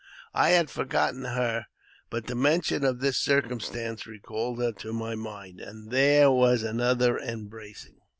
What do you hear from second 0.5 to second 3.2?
forgotten her, the mention of this